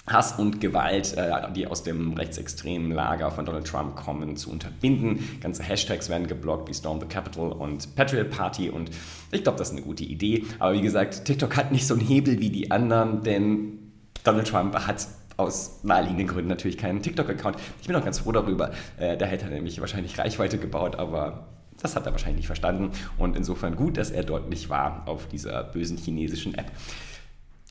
Hass 0.07 0.37
und 0.37 0.61
Gewalt, 0.61 1.17
äh, 1.17 1.51
die 1.53 1.67
aus 1.67 1.83
dem 1.83 2.13
rechtsextremen 2.13 2.91
Lager 2.91 3.31
von 3.31 3.45
Donald 3.45 3.65
Trump 3.65 3.95
kommen, 3.95 4.37
zu 4.37 4.51
unterbinden. 4.51 5.39
Ganze 5.41 5.63
Hashtags 5.63 6.09
werden 6.09 6.27
geblockt 6.27 6.69
wie 6.69 6.73
Storm 6.73 6.99
the 6.99 7.07
Capitol 7.07 7.51
und 7.51 7.95
Patriot 7.95 8.29
Party 8.29 8.69
und 8.69 8.91
ich 9.31 9.43
glaube, 9.43 9.57
das 9.57 9.69
ist 9.69 9.73
eine 9.73 9.85
gute 9.85 10.03
Idee. 10.03 10.45
Aber 10.59 10.73
wie 10.73 10.81
gesagt, 10.81 11.25
TikTok 11.25 11.57
hat 11.57 11.71
nicht 11.71 11.87
so 11.87 11.95
einen 11.95 12.03
Hebel 12.03 12.39
wie 12.39 12.49
die 12.49 12.69
anderen, 12.71 13.23
denn 13.23 13.79
Donald 14.23 14.47
Trump 14.47 14.75
hat 14.75 15.07
aus 15.37 15.83
naheliegenden 15.83 16.27
Gründen 16.27 16.49
natürlich 16.49 16.77
keinen 16.77 17.01
TikTok-Account. 17.01 17.57
Ich 17.81 17.87
bin 17.87 17.95
auch 17.95 18.05
ganz 18.05 18.19
froh 18.19 18.31
darüber. 18.31 18.71
Äh, 18.97 19.17
da 19.17 19.25
hätte 19.25 19.45
er 19.45 19.51
nämlich 19.51 19.81
wahrscheinlich 19.81 20.17
Reichweite 20.17 20.57
gebaut, 20.57 20.95
aber 20.97 21.47
das 21.81 21.95
hat 21.95 22.05
er 22.05 22.11
wahrscheinlich 22.11 22.37
nicht 22.37 22.47
verstanden. 22.47 22.91
Und 23.17 23.35
insofern 23.35 23.75
gut, 23.75 23.97
dass 23.97 24.11
er 24.11 24.23
dort 24.23 24.49
nicht 24.49 24.69
war 24.69 25.03
auf 25.07 25.27
dieser 25.27 25.63
bösen 25.63 25.97
chinesischen 25.97 26.55
App. 26.55 26.71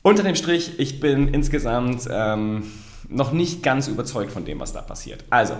Unter 0.05 0.21
dem 0.21 0.35
Strich, 0.35 0.77
ich 0.77 0.99
bin 0.99 1.29
insgesamt 1.29 2.07
ähm, 2.11 2.61
noch 3.09 3.31
nicht 3.31 3.63
ganz 3.63 3.87
überzeugt 3.87 4.31
von 4.31 4.45
dem, 4.45 4.59
was 4.59 4.71
da 4.71 4.83
passiert. 4.83 5.25
Also, 5.31 5.55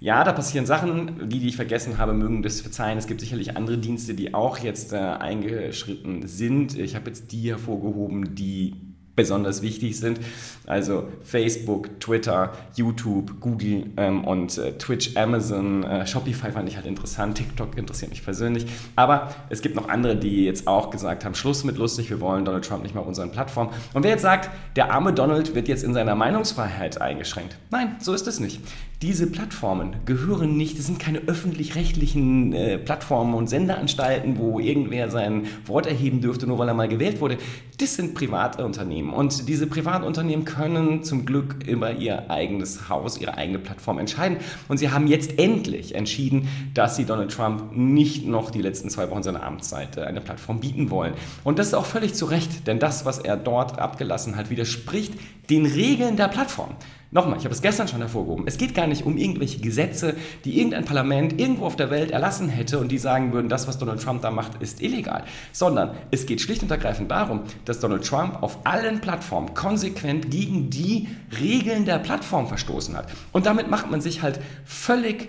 ja, 0.00 0.24
da 0.24 0.32
passieren 0.32 0.66
Sachen, 0.66 1.28
die, 1.28 1.38
die 1.38 1.46
ich 1.46 1.54
vergessen 1.54 1.96
habe, 1.96 2.12
mögen 2.12 2.42
das 2.42 2.60
verzeihen. 2.60 2.98
Es 2.98 3.06
gibt 3.06 3.20
sicherlich 3.20 3.56
andere 3.56 3.78
Dienste, 3.78 4.14
die 4.14 4.34
auch 4.34 4.58
jetzt 4.58 4.92
äh, 4.92 4.96
eingeschritten 4.96 6.26
sind. 6.26 6.76
Ich 6.76 6.96
habe 6.96 7.06
jetzt 7.06 7.30
die 7.30 7.48
hervorgehoben, 7.48 8.34
die 8.34 8.93
besonders 9.16 9.62
wichtig 9.62 9.98
sind. 9.98 10.20
Also 10.66 11.08
Facebook, 11.22 12.00
Twitter, 12.00 12.52
YouTube, 12.74 13.40
Google 13.40 13.86
ähm, 13.96 14.24
und 14.24 14.56
äh, 14.58 14.72
Twitch, 14.78 15.16
Amazon, 15.16 15.84
äh, 15.84 16.06
Shopify 16.06 16.50
fand 16.50 16.68
ich 16.68 16.76
halt 16.76 16.86
interessant, 16.86 17.36
TikTok 17.36 17.76
interessiert 17.76 18.10
mich 18.10 18.24
persönlich. 18.24 18.66
Aber 18.96 19.34
es 19.50 19.60
gibt 19.60 19.76
noch 19.76 19.88
andere, 19.88 20.16
die 20.16 20.44
jetzt 20.44 20.66
auch 20.66 20.90
gesagt 20.90 21.24
haben, 21.24 21.34
Schluss 21.34 21.64
mit 21.64 21.76
lustig, 21.76 22.10
wir 22.10 22.20
wollen 22.20 22.44
Donald 22.44 22.64
Trump 22.64 22.82
nicht 22.82 22.94
mehr 22.94 23.02
auf 23.02 23.08
unseren 23.08 23.30
Plattformen. 23.30 23.70
Und 23.92 24.02
wer 24.02 24.10
jetzt 24.10 24.22
sagt, 24.22 24.50
der 24.76 24.92
arme 24.92 25.12
Donald 25.12 25.54
wird 25.54 25.68
jetzt 25.68 25.84
in 25.84 25.94
seiner 25.94 26.14
Meinungsfreiheit 26.14 27.00
eingeschränkt. 27.00 27.56
Nein, 27.70 27.96
so 28.00 28.14
ist 28.14 28.26
es 28.26 28.40
nicht 28.40 28.60
diese 29.04 29.26
Plattformen 29.26 29.96
gehören 30.06 30.56
nicht, 30.56 30.78
das 30.78 30.86
sind 30.86 30.98
keine 30.98 31.18
öffentlich-rechtlichen 31.18 32.54
äh, 32.54 32.78
Plattformen 32.78 33.34
und 33.34 33.48
Sendeanstalten, 33.48 34.38
wo 34.38 34.58
irgendwer 34.58 35.10
sein 35.10 35.46
Wort 35.66 35.86
erheben 35.86 36.22
dürfte, 36.22 36.46
nur 36.46 36.58
weil 36.58 36.68
er 36.68 36.74
mal 36.74 36.88
gewählt 36.88 37.20
wurde. 37.20 37.36
Das 37.78 37.96
sind 37.96 38.14
private 38.14 38.64
Unternehmen 38.64 39.03
und 39.12 39.48
diese 39.48 39.66
privaten 39.66 40.04
Unternehmen 40.04 40.44
können 40.44 41.02
zum 41.02 41.26
Glück 41.26 41.56
über 41.66 41.92
ihr 41.92 42.30
eigenes 42.30 42.88
Haus, 42.88 43.18
ihre 43.18 43.36
eigene 43.36 43.58
Plattform 43.58 43.98
entscheiden. 43.98 44.38
Und 44.68 44.78
sie 44.78 44.90
haben 44.90 45.06
jetzt 45.06 45.38
endlich 45.38 45.94
entschieden, 45.94 46.48
dass 46.72 46.96
sie 46.96 47.04
Donald 47.04 47.30
Trump 47.30 47.76
nicht 47.76 48.26
noch 48.26 48.50
die 48.50 48.62
letzten 48.62 48.90
zwei 48.90 49.10
Wochen 49.10 49.22
seiner 49.22 49.42
Amtszeit 49.42 49.96
äh, 49.96 50.02
eine 50.02 50.20
Plattform 50.20 50.60
bieten 50.60 50.90
wollen. 50.90 51.14
Und 51.42 51.58
das 51.58 51.68
ist 51.68 51.74
auch 51.74 51.86
völlig 51.86 52.14
zu 52.14 52.26
Recht, 52.26 52.66
denn 52.66 52.78
das, 52.78 53.04
was 53.04 53.18
er 53.18 53.36
dort 53.36 53.78
abgelassen 53.78 54.36
hat, 54.36 54.50
widerspricht 54.50 55.14
den 55.50 55.66
Regeln 55.66 56.16
der 56.16 56.28
Plattform. 56.28 56.70
Nochmal, 57.14 57.38
ich 57.38 57.44
habe 57.44 57.54
es 57.54 57.62
gestern 57.62 57.86
schon 57.86 58.00
hervorgehoben. 58.00 58.44
Es 58.48 58.58
geht 58.58 58.74
gar 58.74 58.88
nicht 58.88 59.06
um 59.06 59.16
irgendwelche 59.16 59.60
Gesetze, 59.60 60.16
die 60.44 60.58
irgendein 60.58 60.84
Parlament 60.84 61.40
irgendwo 61.40 61.64
auf 61.64 61.76
der 61.76 61.88
Welt 61.88 62.10
erlassen 62.10 62.48
hätte 62.48 62.80
und 62.80 62.90
die 62.90 62.98
sagen 62.98 63.32
würden, 63.32 63.48
das, 63.48 63.68
was 63.68 63.78
Donald 63.78 64.02
Trump 64.02 64.20
da 64.22 64.32
macht, 64.32 64.60
ist 64.60 64.82
illegal. 64.82 65.22
Sondern 65.52 65.92
es 66.10 66.26
geht 66.26 66.40
schlicht 66.40 66.64
und 66.64 66.72
ergreifend 66.72 67.12
darum, 67.12 67.42
dass 67.66 67.78
Donald 67.78 68.04
Trump 68.04 68.42
auf 68.42 68.58
allen 68.66 69.00
Plattformen 69.00 69.54
konsequent 69.54 70.32
gegen 70.32 70.70
die 70.70 71.06
Regeln 71.40 71.84
der 71.84 72.00
Plattform 72.00 72.48
verstoßen 72.48 72.96
hat. 72.96 73.06
Und 73.30 73.46
damit 73.46 73.70
macht 73.70 73.88
man 73.92 74.00
sich 74.00 74.22
halt 74.22 74.40
völlig 74.64 75.28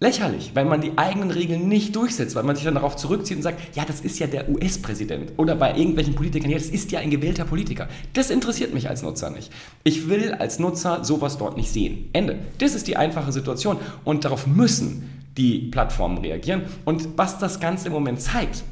lächerlich, 0.00 0.50
weil 0.54 0.64
man 0.64 0.80
die 0.80 0.96
eigenen 0.96 1.30
Regeln 1.30 1.68
nicht 1.68 1.94
durchsetzt, 1.94 2.34
weil 2.34 2.42
man 2.42 2.56
sich 2.56 2.64
dann 2.64 2.74
darauf 2.74 2.96
zurückzieht 2.96 3.36
und 3.36 3.42
sagt, 3.42 3.76
ja, 3.76 3.84
das 3.84 4.00
ist 4.00 4.18
ja 4.18 4.26
der 4.26 4.48
US-Präsident 4.48 5.32
oder 5.36 5.54
bei 5.54 5.76
irgendwelchen 5.76 6.14
Politikern, 6.14 6.50
ja, 6.50 6.58
das 6.58 6.68
ist 6.68 6.92
ja 6.92 7.00
ein 7.00 7.10
gewählter 7.10 7.44
Politiker. 7.44 7.88
Das 8.12 8.30
interessiert 8.30 8.74
mich 8.74 8.88
als 8.88 9.02
Nutzer 9.02 9.30
nicht. 9.30 9.50
Ich 9.84 10.08
will 10.08 10.32
als 10.32 10.58
Nutzer 10.58 11.04
sowas 11.04 11.38
dort 11.38 11.56
nicht 11.56 11.70
sehen. 11.70 12.10
Ende. 12.12 12.38
Das 12.58 12.74
ist 12.74 12.86
die 12.86 12.96
einfache 12.96 13.32
Situation 13.32 13.78
und 14.04 14.24
darauf 14.24 14.46
müssen 14.46 15.10
die 15.36 15.70
Plattformen 15.70 16.18
reagieren. 16.18 16.62
Und 16.84 17.16
was 17.16 17.38
das 17.38 17.60
Ganze 17.60 17.88
im 17.88 17.92
Moment 17.92 18.20
zeigt, 18.20 18.62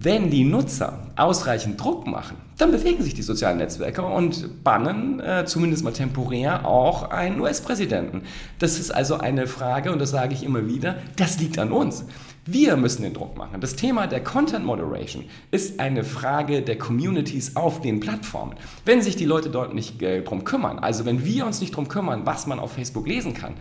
wenn 0.00 0.30
die 0.30 0.44
Nutzer 0.44 1.08
ausreichend 1.16 1.82
Druck 1.82 2.06
machen, 2.06 2.36
dann 2.56 2.70
bewegen 2.70 3.02
sich 3.02 3.14
die 3.14 3.22
sozialen 3.22 3.58
Netzwerke 3.58 4.02
und 4.02 4.62
bannen 4.62 5.18
äh, 5.18 5.44
zumindest 5.44 5.82
mal 5.82 5.92
temporär 5.92 6.64
auch 6.64 7.10
einen 7.10 7.40
US-Präsidenten. 7.40 8.22
Das 8.60 8.78
ist 8.78 8.92
also 8.92 9.18
eine 9.18 9.48
Frage, 9.48 9.90
und 9.90 9.98
das 9.98 10.10
sage 10.10 10.34
ich 10.34 10.44
immer 10.44 10.68
wieder, 10.68 10.98
das 11.16 11.40
liegt 11.40 11.58
an 11.58 11.72
uns. 11.72 12.04
Wir 12.46 12.76
müssen 12.76 13.02
den 13.02 13.12
Druck 13.12 13.36
machen. 13.36 13.60
Das 13.60 13.74
Thema 13.74 14.06
der 14.06 14.22
Content 14.22 14.64
Moderation 14.64 15.24
ist 15.50 15.80
eine 15.80 16.04
Frage 16.04 16.62
der 16.62 16.78
Communities 16.78 17.56
auf 17.56 17.80
den 17.80 18.00
Plattformen. 18.00 18.54
Wenn 18.84 19.02
sich 19.02 19.16
die 19.16 19.26
Leute 19.26 19.50
dort 19.50 19.74
nicht 19.74 20.00
äh, 20.00 20.22
drum 20.22 20.44
kümmern, 20.44 20.78
also 20.78 21.04
wenn 21.06 21.26
wir 21.26 21.44
uns 21.44 21.60
nicht 21.60 21.76
drum 21.76 21.88
kümmern, 21.88 22.22
was 22.24 22.46
man 22.46 22.60
auf 22.60 22.72
Facebook 22.72 23.06
lesen 23.06 23.34
kann, 23.34 23.54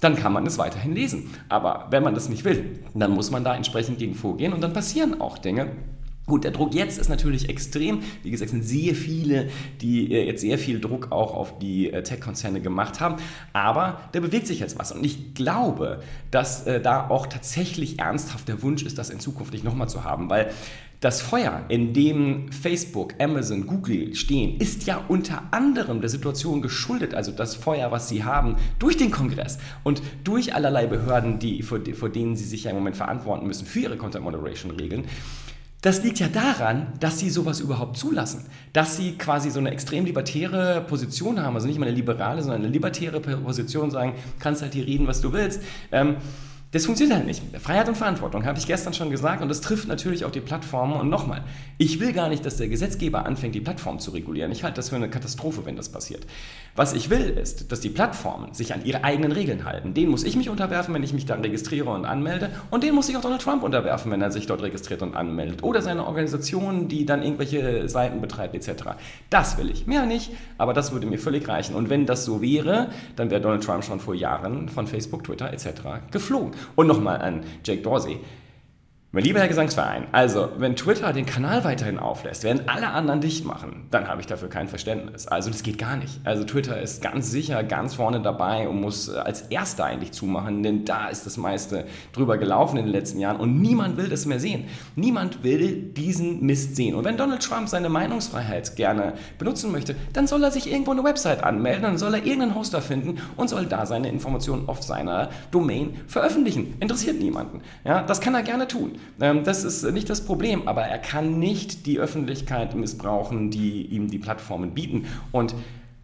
dann 0.00 0.16
kann 0.16 0.32
man 0.32 0.46
es 0.46 0.58
weiterhin 0.58 0.94
lesen. 0.94 1.30
Aber 1.48 1.86
wenn 1.90 2.02
man 2.02 2.14
das 2.14 2.28
nicht 2.28 2.44
will, 2.44 2.80
dann 2.94 3.12
muss 3.12 3.30
man 3.30 3.44
da 3.44 3.54
entsprechend 3.54 3.98
gegen 3.98 4.14
vorgehen 4.14 4.52
und 4.52 4.60
dann 4.60 4.72
passieren 4.72 5.20
auch 5.20 5.38
Dinge. 5.38 5.70
Gut, 6.28 6.44
der 6.44 6.50
Druck 6.50 6.74
jetzt 6.74 6.98
ist 6.98 7.08
natürlich 7.08 7.48
extrem. 7.48 8.02
Wie 8.22 8.30
gesagt, 8.30 8.48
es 8.48 8.52
sind 8.52 8.62
sehr 8.62 8.94
viele, 8.94 9.48
die 9.80 10.12
äh, 10.12 10.26
jetzt 10.26 10.42
sehr 10.42 10.58
viel 10.58 10.78
Druck 10.78 11.10
auch 11.10 11.32
auf 11.32 11.58
die 11.58 11.90
äh, 11.90 12.02
Tech-Konzerne 12.02 12.60
gemacht 12.60 13.00
haben. 13.00 13.16
Aber 13.54 14.02
da 14.12 14.20
bewegt 14.20 14.46
sich 14.46 14.60
jetzt 14.60 14.78
was. 14.78 14.92
Und 14.92 15.02
ich 15.06 15.32
glaube, 15.32 16.02
dass 16.30 16.66
äh, 16.66 16.82
da 16.82 17.08
auch 17.08 17.28
tatsächlich 17.28 17.98
ernsthaft 17.98 18.46
der 18.46 18.62
Wunsch 18.62 18.82
ist, 18.82 18.98
das 18.98 19.08
in 19.08 19.20
Zukunft 19.20 19.54
nicht 19.54 19.64
nochmal 19.64 19.88
zu 19.88 20.04
haben. 20.04 20.28
Weil 20.28 20.50
Das 21.00 21.22
Feuer, 21.22 21.64
in 21.68 21.92
dem 21.92 22.50
Facebook, 22.50 23.14
Amazon, 23.20 23.68
Google 23.68 24.16
stehen, 24.16 24.58
ist 24.58 24.84
ja 24.86 25.00
unter 25.06 25.44
anderem 25.52 26.00
der 26.00 26.10
Situation 26.10 26.60
geschuldet, 26.60 27.14
also 27.14 27.30
das 27.30 27.54
Feuer, 27.54 27.92
was 27.92 28.08
sie 28.08 28.24
haben, 28.24 28.56
durch 28.80 28.96
den 28.96 29.12
Kongress 29.12 29.58
und 29.84 30.02
durch 30.24 30.56
allerlei 30.56 30.88
Behörden, 30.88 31.38
die, 31.38 31.62
vor, 31.62 31.78
vor 31.94 32.08
denen 32.08 32.34
sie 32.34 32.44
sich 32.44 32.64
ja 32.64 32.70
im 32.70 32.78
Moment 32.78 32.96
verantworten 32.96 33.46
müssen 33.46 33.64
für 33.64 33.78
ihre 33.78 33.96
Content 33.96 34.24
Moderation 34.24 34.72
Regeln. 34.72 35.04
Das 35.82 36.02
liegt 36.02 36.18
ja 36.18 36.26
daran, 36.26 36.88
dass 36.98 37.20
sie 37.20 37.30
sowas 37.30 37.60
überhaupt 37.60 37.96
zulassen. 37.96 38.46
Dass 38.72 38.96
sie 38.96 39.12
quasi 39.16 39.50
so 39.50 39.60
eine 39.60 39.70
extrem 39.70 40.04
libertäre 40.04 40.84
Position 40.88 41.40
haben, 41.40 41.54
also 41.54 41.68
nicht 41.68 41.78
mal 41.78 41.86
eine 41.86 41.94
liberale, 41.94 42.42
sondern 42.42 42.62
eine 42.62 42.72
libertäre 42.72 43.20
Position 43.20 43.92
sagen, 43.92 44.14
kannst 44.40 44.62
halt 44.62 44.74
hier 44.74 44.84
reden, 44.84 45.06
was 45.06 45.20
du 45.20 45.32
willst. 45.32 45.62
Ähm, 45.92 46.16
das 46.70 46.84
funktioniert 46.84 47.16
halt 47.16 47.26
nicht. 47.26 47.42
Freiheit 47.58 47.88
und 47.88 47.96
Verantwortung, 47.96 48.44
habe 48.44 48.58
ich 48.58 48.66
gestern 48.66 48.92
schon 48.92 49.08
gesagt, 49.10 49.40
und 49.40 49.48
das 49.48 49.62
trifft 49.62 49.88
natürlich 49.88 50.26
auch 50.26 50.30
die 50.30 50.40
Plattformen. 50.40 51.00
Und 51.00 51.08
nochmal, 51.08 51.42
ich 51.78 51.98
will 51.98 52.12
gar 52.12 52.28
nicht, 52.28 52.44
dass 52.44 52.58
der 52.58 52.68
Gesetzgeber 52.68 53.24
anfängt, 53.24 53.54
die 53.54 53.60
Plattform 53.60 53.98
zu 53.98 54.10
regulieren. 54.10 54.52
Ich 54.52 54.64
halte 54.64 54.76
das 54.76 54.90
für 54.90 54.96
eine 54.96 55.08
Katastrophe, 55.08 55.64
wenn 55.64 55.76
das 55.76 55.88
passiert. 55.88 56.26
Was 56.76 56.92
ich 56.92 57.08
will, 57.08 57.30
ist, 57.30 57.72
dass 57.72 57.80
die 57.80 57.88
Plattformen 57.88 58.52
sich 58.52 58.74
an 58.74 58.84
ihre 58.84 59.02
eigenen 59.02 59.32
Regeln 59.32 59.64
halten. 59.64 59.94
Den 59.94 60.10
muss 60.10 60.24
ich 60.24 60.36
mich 60.36 60.50
unterwerfen, 60.50 60.92
wenn 60.92 61.02
ich 61.02 61.14
mich 61.14 61.24
dann 61.24 61.40
registriere 61.40 61.88
und 61.88 62.04
anmelde. 62.04 62.50
Und 62.70 62.82
den 62.84 62.94
muss 62.94 63.06
sich 63.06 63.16
auch 63.16 63.22
Donald 63.22 63.40
Trump 63.40 63.62
unterwerfen, 63.62 64.12
wenn 64.12 64.20
er 64.20 64.30
sich 64.30 64.46
dort 64.46 64.60
registriert 64.60 65.00
und 65.00 65.16
anmeldet. 65.16 65.62
Oder 65.62 65.80
seine 65.80 66.06
Organisation, 66.06 66.86
die 66.88 67.06
dann 67.06 67.22
irgendwelche 67.22 67.88
Seiten 67.88 68.20
betreibt, 68.20 68.54
etc. 68.54 68.90
Das 69.30 69.56
will 69.56 69.70
ich. 69.70 69.86
Mehr 69.86 70.04
nicht, 70.04 70.32
aber 70.58 70.74
das 70.74 70.92
würde 70.92 71.06
mir 71.06 71.18
völlig 71.18 71.48
reichen. 71.48 71.74
Und 71.74 71.88
wenn 71.88 72.04
das 72.04 72.26
so 72.26 72.42
wäre, 72.42 72.90
dann 73.16 73.30
wäre 73.30 73.40
Donald 73.40 73.64
Trump 73.64 73.84
schon 73.84 74.00
vor 74.00 74.14
Jahren 74.14 74.68
von 74.68 74.86
Facebook, 74.86 75.24
Twitter 75.24 75.50
etc. 75.50 75.68
geflogen. 76.10 76.57
Und 76.76 76.86
nochmal 76.86 77.20
an 77.20 77.44
Jake 77.64 77.82
Dorsey. 77.82 78.20
Mein 79.10 79.24
lieber 79.24 79.40
Herr 79.40 79.48
Gesangsverein, 79.48 80.08
also 80.12 80.50
wenn 80.58 80.76
Twitter 80.76 81.14
den 81.14 81.24
Kanal 81.24 81.64
weiterhin 81.64 81.98
auflässt, 81.98 82.44
werden 82.44 82.68
alle 82.68 82.88
anderen 82.88 83.22
dicht 83.22 83.42
machen, 83.46 83.86
dann 83.90 84.06
habe 84.06 84.20
ich 84.20 84.26
dafür 84.26 84.50
kein 84.50 84.68
Verständnis. 84.68 85.26
Also 85.26 85.48
das 85.48 85.62
geht 85.62 85.78
gar 85.78 85.96
nicht. 85.96 86.20
Also 86.24 86.44
Twitter 86.44 86.78
ist 86.78 87.00
ganz 87.00 87.30
sicher 87.30 87.64
ganz 87.64 87.94
vorne 87.94 88.20
dabei 88.20 88.68
und 88.68 88.82
muss 88.82 89.08
als 89.08 89.40
erster 89.48 89.86
eigentlich 89.86 90.12
zumachen, 90.12 90.62
denn 90.62 90.84
da 90.84 91.08
ist 91.08 91.24
das 91.24 91.38
meiste 91.38 91.86
drüber 92.12 92.36
gelaufen 92.36 92.76
in 92.76 92.84
den 92.84 92.92
letzten 92.92 93.18
Jahren 93.18 93.38
und 93.38 93.62
niemand 93.62 93.96
will 93.96 94.10
das 94.10 94.26
mehr 94.26 94.40
sehen. 94.40 94.66
Niemand 94.94 95.42
will 95.42 95.84
diesen 95.84 96.44
Mist 96.44 96.76
sehen. 96.76 96.94
Und 96.94 97.04
wenn 97.06 97.16
Donald 97.16 97.42
Trump 97.42 97.70
seine 97.70 97.88
Meinungsfreiheit 97.88 98.76
gerne 98.76 99.14
benutzen 99.38 99.72
möchte, 99.72 99.96
dann 100.12 100.26
soll 100.26 100.44
er 100.44 100.50
sich 100.50 100.70
irgendwo 100.70 100.90
eine 100.90 101.02
Website 101.02 101.44
anmelden, 101.44 101.84
dann 101.84 101.96
soll 101.96 102.12
er 102.12 102.26
irgendeinen 102.26 102.54
Hoster 102.54 102.82
finden 102.82 103.16
und 103.36 103.48
soll 103.48 103.64
da 103.64 103.86
seine 103.86 104.10
Informationen 104.10 104.68
auf 104.68 104.82
seiner 104.82 105.30
Domain 105.50 105.96
veröffentlichen. 106.06 106.76
Interessiert 106.78 107.18
niemanden. 107.18 107.62
Ja, 107.86 108.02
das 108.02 108.20
kann 108.20 108.34
er 108.34 108.42
gerne 108.42 108.68
tun. 108.68 108.97
Ähm, 109.20 109.44
das 109.44 109.64
ist 109.64 109.84
nicht 109.92 110.08
das 110.08 110.24
Problem, 110.24 110.66
aber 110.66 110.82
er 110.82 110.98
kann 110.98 111.38
nicht 111.38 111.86
die 111.86 111.98
Öffentlichkeit 111.98 112.74
missbrauchen, 112.74 113.50
die 113.50 113.82
ihm 113.86 114.10
die 114.10 114.18
Plattformen 114.18 114.72
bieten. 114.72 115.06
Und 115.32 115.54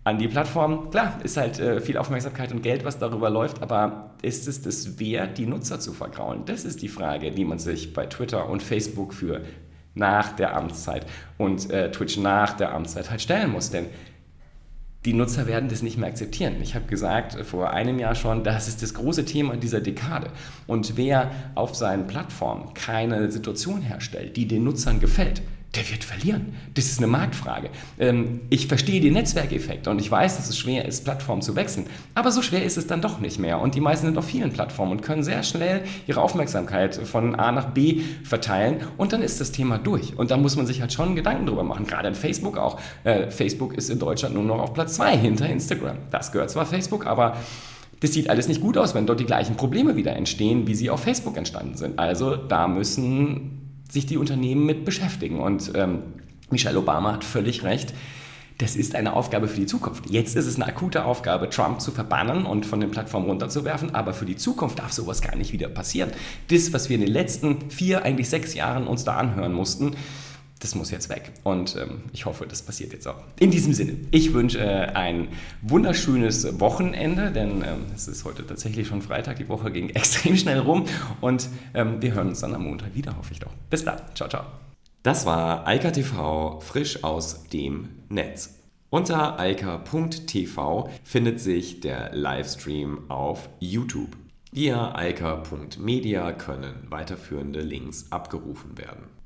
an 0.04 0.18
die 0.18 0.28
Plattform, 0.28 0.90
klar, 0.90 1.18
ist 1.22 1.38
halt 1.38 1.58
äh, 1.58 1.80
viel 1.80 1.96
Aufmerksamkeit 1.96 2.52
und 2.52 2.62
Geld, 2.62 2.84
was 2.84 2.98
darüber 2.98 3.30
läuft, 3.30 3.62
aber 3.62 4.10
ist 4.20 4.46
es 4.46 4.60
das 4.60 4.98
wert, 4.98 5.38
die 5.38 5.46
Nutzer 5.46 5.80
zu 5.80 5.94
vergraulen? 5.94 6.42
Das 6.44 6.66
ist 6.66 6.82
die 6.82 6.88
Frage, 6.88 7.30
die 7.30 7.44
man 7.44 7.58
sich 7.58 7.94
bei 7.94 8.04
Twitter 8.06 8.48
und 8.48 8.62
Facebook 8.62 9.14
für 9.14 9.40
nach 9.94 10.32
der 10.32 10.56
Amtszeit 10.56 11.06
und 11.38 11.70
äh, 11.70 11.90
Twitch 11.90 12.18
nach 12.18 12.52
der 12.52 12.74
Amtszeit 12.74 13.10
halt 13.10 13.22
stellen 13.22 13.50
muss. 13.50 13.70
Denn 13.70 13.86
die 15.04 15.12
Nutzer 15.12 15.46
werden 15.46 15.68
das 15.68 15.82
nicht 15.82 15.98
mehr 15.98 16.08
akzeptieren. 16.08 16.56
Ich 16.62 16.74
habe 16.74 16.86
gesagt 16.86 17.44
vor 17.44 17.70
einem 17.70 17.98
Jahr 17.98 18.14
schon, 18.14 18.42
das 18.42 18.68
ist 18.68 18.82
das 18.82 18.94
große 18.94 19.24
Thema 19.24 19.56
dieser 19.56 19.80
Dekade. 19.80 20.30
Und 20.66 20.96
wer 20.96 21.30
auf 21.54 21.74
seinen 21.74 22.06
Plattformen 22.06 22.72
keine 22.72 23.30
Situation 23.30 23.82
herstellt, 23.82 24.36
die 24.36 24.48
den 24.48 24.64
Nutzern 24.64 25.00
gefällt, 25.00 25.42
der 25.76 25.88
wird 25.90 26.04
verlieren. 26.04 26.54
Das 26.74 26.86
ist 26.86 26.98
eine 26.98 27.06
Marktfrage. 27.06 27.70
Ähm, 27.98 28.40
ich 28.50 28.66
verstehe 28.66 29.00
den 29.00 29.14
Netzwerkeffekt 29.14 29.88
und 29.88 30.00
ich 30.00 30.10
weiß, 30.10 30.36
dass 30.36 30.48
es 30.48 30.58
schwer 30.58 30.84
ist, 30.84 31.04
Plattformen 31.04 31.42
zu 31.42 31.56
wechseln. 31.56 31.86
Aber 32.14 32.30
so 32.32 32.42
schwer 32.42 32.64
ist 32.64 32.76
es 32.76 32.86
dann 32.86 33.00
doch 33.00 33.20
nicht 33.20 33.38
mehr. 33.38 33.60
Und 33.60 33.74
die 33.74 33.80
meisten 33.80 34.06
sind 34.06 34.18
auf 34.18 34.26
vielen 34.26 34.52
Plattformen 34.52 34.92
und 34.92 35.02
können 35.02 35.22
sehr 35.22 35.42
schnell 35.42 35.82
ihre 36.06 36.20
Aufmerksamkeit 36.20 36.94
von 36.94 37.34
A 37.34 37.52
nach 37.52 37.70
B 37.70 38.00
verteilen. 38.24 38.80
Und 38.96 39.12
dann 39.12 39.22
ist 39.22 39.40
das 39.40 39.52
Thema 39.52 39.78
durch. 39.78 40.16
Und 40.16 40.30
da 40.30 40.36
muss 40.36 40.56
man 40.56 40.66
sich 40.66 40.80
halt 40.80 40.92
schon 40.92 41.16
Gedanken 41.16 41.46
drüber 41.46 41.64
machen. 41.64 41.86
Gerade 41.86 42.08
in 42.08 42.14
Facebook 42.14 42.58
auch. 42.58 42.80
Äh, 43.04 43.30
Facebook 43.30 43.74
ist 43.74 43.90
in 43.90 43.98
Deutschland 43.98 44.34
nur 44.34 44.44
noch 44.44 44.60
auf 44.60 44.74
Platz 44.74 44.94
2 44.94 45.16
hinter 45.16 45.48
Instagram. 45.48 45.96
Das 46.10 46.32
gehört 46.32 46.50
zwar 46.50 46.66
Facebook, 46.66 47.06
aber 47.06 47.36
das 48.00 48.12
sieht 48.12 48.28
alles 48.28 48.48
nicht 48.48 48.60
gut 48.60 48.76
aus, 48.76 48.94
wenn 48.94 49.06
dort 49.06 49.20
die 49.20 49.24
gleichen 49.24 49.56
Probleme 49.56 49.96
wieder 49.96 50.14
entstehen, 50.14 50.66
wie 50.66 50.74
sie 50.74 50.90
auf 50.90 51.00
Facebook 51.00 51.36
entstanden 51.36 51.76
sind. 51.76 51.98
Also 51.98 52.36
da 52.36 52.68
müssen 52.68 53.63
sich 53.90 54.06
die 54.06 54.16
Unternehmen 54.16 54.66
mit 54.66 54.84
beschäftigen. 54.84 55.40
Und 55.40 55.72
ähm, 55.74 56.02
Michelle 56.50 56.78
Obama 56.78 57.12
hat 57.12 57.24
völlig 57.24 57.62
recht. 57.64 57.94
Das 58.58 58.76
ist 58.76 58.94
eine 58.94 59.14
Aufgabe 59.14 59.48
für 59.48 59.58
die 59.58 59.66
Zukunft. 59.66 60.08
Jetzt 60.08 60.36
ist 60.36 60.46
es 60.46 60.54
eine 60.54 60.66
akute 60.66 61.04
Aufgabe, 61.04 61.50
Trump 61.50 61.80
zu 61.80 61.90
verbannen 61.90 62.46
und 62.46 62.64
von 62.64 62.78
den 62.78 62.92
Plattformen 62.92 63.26
runterzuwerfen, 63.26 63.94
aber 63.94 64.14
für 64.14 64.26
die 64.26 64.36
Zukunft 64.36 64.78
darf 64.78 64.92
sowas 64.92 65.22
gar 65.22 65.34
nicht 65.34 65.52
wieder 65.52 65.68
passieren. 65.68 66.12
Das, 66.48 66.72
was 66.72 66.88
wir 66.88 66.94
in 66.94 67.00
den 67.00 67.12
letzten 67.12 67.70
vier, 67.70 68.04
eigentlich 68.04 68.28
sechs 68.28 68.54
Jahren 68.54 68.86
uns 68.86 69.02
da 69.02 69.16
anhören 69.16 69.52
mussten, 69.52 69.96
das 70.64 70.74
muss 70.74 70.90
jetzt 70.90 71.10
weg. 71.10 71.30
Und 71.42 71.76
ähm, 71.76 72.04
ich 72.12 72.24
hoffe, 72.24 72.46
das 72.46 72.62
passiert 72.62 72.92
jetzt 72.94 73.06
auch. 73.06 73.22
In 73.38 73.50
diesem 73.50 73.74
Sinne, 73.74 73.96
ich 74.10 74.32
wünsche 74.32 74.58
äh, 74.58 74.86
ein 74.94 75.28
wunderschönes 75.60 76.58
Wochenende, 76.58 77.30
denn 77.30 77.62
ähm, 77.62 77.86
es 77.94 78.08
ist 78.08 78.24
heute 78.24 78.46
tatsächlich 78.46 78.88
schon 78.88 79.02
Freitag. 79.02 79.36
Die 79.36 79.48
Woche 79.48 79.70
ging 79.70 79.90
extrem 79.94 80.36
schnell 80.36 80.58
rum 80.58 80.86
und 81.20 81.48
ähm, 81.74 82.00
wir 82.00 82.14
hören 82.14 82.28
uns 82.28 82.40
dann 82.40 82.54
am 82.54 82.64
Montag 82.64 82.94
wieder, 82.94 83.16
hoffe 83.16 83.32
ich 83.32 83.40
doch. 83.40 83.52
Bis 83.68 83.84
dann. 83.84 84.00
Ciao, 84.14 84.28
ciao. 84.28 84.44
Das 85.02 85.26
war 85.26 85.68
Eika 85.68 85.90
TV 85.90 86.60
frisch 86.60 87.04
aus 87.04 87.44
dem 87.50 87.90
Netz. 88.08 88.54
Unter 88.88 89.38
eika.tv 89.38 90.88
findet 91.02 91.40
sich 91.40 91.80
der 91.80 92.14
Livestream 92.14 93.10
auf 93.10 93.50
YouTube. 93.58 94.16
Via 94.52 94.94
eika.media 94.94 96.32
können 96.32 96.86
weiterführende 96.88 97.60
Links 97.60 98.06
abgerufen 98.10 98.78
werden. 98.78 99.08